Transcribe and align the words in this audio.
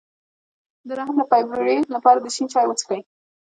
د 0.87 0.89
رحم 0.99 1.15
د 1.19 1.23
فایبرویډ 1.31 1.83
لپاره 1.95 2.19
د 2.21 2.27
شین 2.35 2.47
چای 2.53 2.65
وڅښئ 2.67 3.01